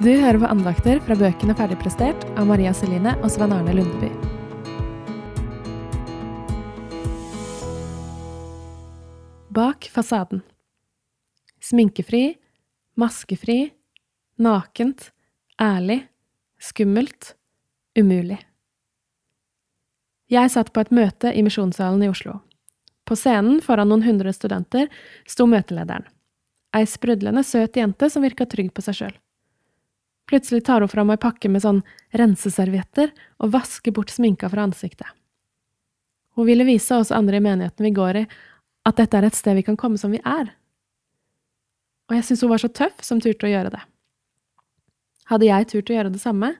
[0.00, 4.08] Du hører på andakter fra bøkene Ferdigprestert av Maria Celine og Svein Arne Lundeby.
[9.52, 10.40] Bak fasaden.
[11.60, 12.22] Sminkefri,
[12.96, 13.58] maskefri,
[14.40, 15.10] nakent,
[15.60, 16.00] ærlig,
[16.56, 17.34] skummelt,
[17.92, 18.40] umulig.
[20.32, 22.40] Jeg satt på et møte i Misjonssalen i Oslo.
[23.04, 24.88] På scenen foran noen hundre studenter
[25.28, 26.08] sto møtelederen.
[26.72, 29.18] Ei sprudlende søt jente som virka trygg på seg sjøl.
[30.30, 31.80] Plutselig tar hun fram ei pakke med sånn
[32.14, 33.10] renseservietter
[33.42, 35.08] og vasker bort sminka fra ansiktet.
[36.38, 38.22] Hun ville vise oss andre i menigheten vi går i,
[38.86, 40.52] at dette er et sted vi kan komme som vi er.
[42.06, 43.82] Og jeg syntes hun var så tøff som turte å gjøre det.
[45.34, 46.54] Hadde jeg turt å gjøre det samme?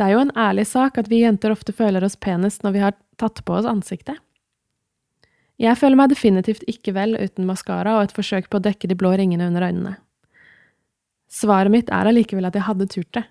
[0.00, 2.84] Det er jo en ærlig sak at vi jenter ofte føler oss penest når vi
[2.88, 4.16] har tatt på oss ansiktet.
[5.60, 8.96] Jeg føler meg definitivt ikke vel uten maskara og et forsøk på å dekke de
[8.96, 9.98] blå ringene under øynene.
[11.30, 13.22] Svaret mitt er allikevel at jeg hadde turt det,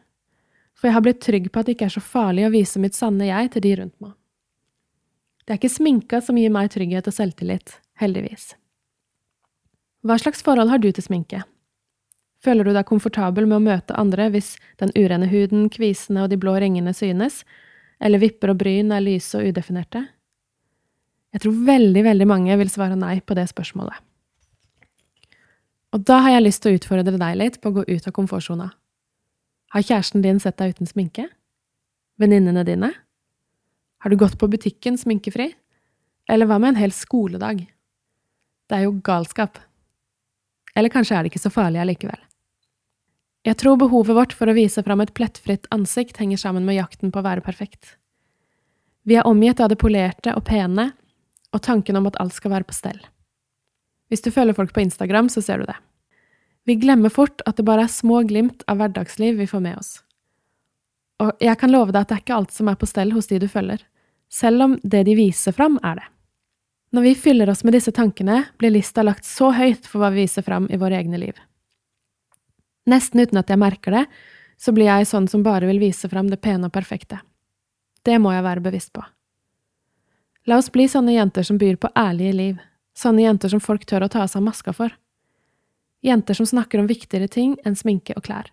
[0.79, 2.95] for jeg har blitt trygg på at det ikke er så farlig å vise mitt
[2.95, 4.15] sanne jeg til de rundt meg.
[5.43, 8.53] Det er ikke sminka som gir meg trygghet og selvtillit, heldigvis.
[10.05, 11.41] Hva slags forhold har du til sminke?
[12.39, 16.39] Føler du deg komfortabel med å møte andre hvis den urene huden, kvisene og de
[16.39, 17.41] blå ringene synes,
[17.99, 20.05] eller vipper og bryn er lyse og udefinerte?
[21.35, 23.99] Jeg tror veldig, veldig mange vil svare nei på det spørsmålet.
[25.95, 28.13] Og da har jeg lyst til å utfordre deg litt på å gå ut av
[28.13, 28.69] komfortsona.
[29.73, 31.27] Har kjæresten din sett deg uten sminke?
[32.21, 32.91] Venninnene dine?
[33.99, 35.51] Har du gått på butikken sminkefri?
[36.29, 37.65] Eller hva med en hel skoledag?
[38.69, 39.57] Det er jo galskap.
[40.77, 42.19] Eller kanskje er det ikke så farlig allikevel.
[43.47, 47.09] Jeg tror behovet vårt for å vise fram et plettfritt ansikt henger sammen med jakten
[47.09, 47.95] på å være perfekt.
[49.07, 50.91] Vi er omgitt av det polerte og pene,
[51.49, 52.99] og tanken om at alt skal være på stell.
[54.09, 55.77] Hvis du følger folk på Instagram, så ser du det.
[56.65, 59.91] Vi glemmer fort at det bare er små glimt av hverdagsliv vi får med oss.
[61.19, 63.27] Og jeg kan love deg at det er ikke alt som er på stell hos
[63.27, 63.81] de du følger,
[64.29, 66.07] selv om det de viser fram, er det.
[66.93, 70.23] Når vi fyller oss med disse tankene, blir lista lagt så høyt for hva vi
[70.23, 71.37] viser fram i våre egne liv.
[72.89, 74.05] Nesten uten at jeg merker det,
[74.57, 77.21] så blir jeg sånn som bare vil vise fram det pene og perfekte.
[78.05, 79.03] Det må jeg være bevisst på.
[80.49, 82.57] La oss bli sånne jenter som byr på ærlige liv,
[82.99, 84.91] Sånne jenter som folk tør å ta av seg maska for.
[86.03, 88.49] Jenter som snakker om viktigere ting enn sminke og klær.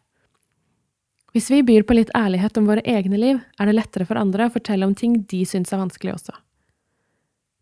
[1.35, 4.47] Hvis vi byr på litt ærlighet om våre egne liv, er det lettere for andre
[4.47, 6.37] å fortelle om ting de syns er vanskelig også.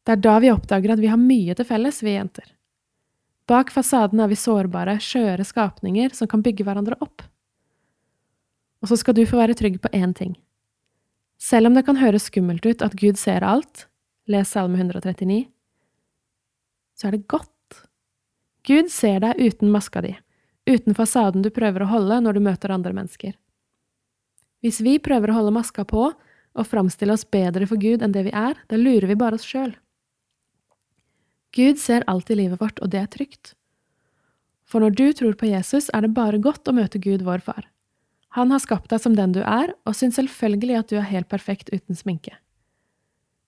[0.04, 2.50] Det er da vi oppdager at vi har mye til felles, vi jenter.
[3.48, 7.24] Bak fasaden er vi sårbare, skjøre skapninger som kan bygge hverandre opp.
[8.84, 10.36] Og så skal du få være trygg på én ting.
[11.40, 13.86] Selv om det kan høres skummelt ut at Gud ser alt,
[14.28, 15.48] les Salme 139,
[16.94, 17.50] så er det godt.
[18.64, 20.14] Gud ser deg uten maska di,
[20.70, 23.34] uten fasaden du prøver å holde når du møter andre mennesker.
[24.64, 26.06] Hvis vi prøver å holde maska på
[26.54, 29.44] og framstille oss bedre for Gud enn det vi er, da lurer vi bare oss
[29.44, 29.74] sjøl.
[31.54, 33.52] Gud ser alt i livet vårt, og det er trygt.
[34.64, 37.68] For når du tror på Jesus, er det bare godt å møte Gud, vår far.
[38.34, 41.28] Han har skapt deg som den du er, og syns selvfølgelig at du er helt
[41.30, 42.34] perfekt uten sminke.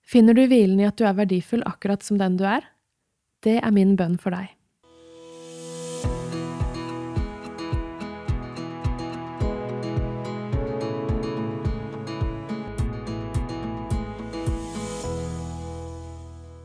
[0.07, 2.63] Finner du hvilen i at du er verdifull akkurat som den du er?
[3.45, 4.53] Det er min bønn for deg.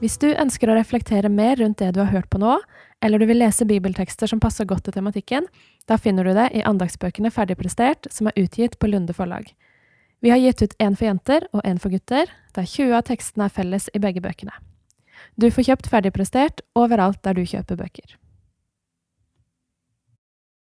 [0.02, 2.56] Hvis du ønsker å reflektere mer rundt det du har hørt på nå,
[3.06, 5.46] eller du vil lese bibeltekster som passer godt til tematikken,
[5.86, 9.52] da finner du det i andagsbøkene Ferdigprestert, som er utgitt på Lunde forlag.
[10.22, 13.46] Vi har gitt ut én for jenter og én for gutter, der 20 av tekstene
[13.46, 14.54] er felles i begge bøkene.
[15.36, 18.16] Du får kjøpt ferdigprestert overalt der du kjøper bøker.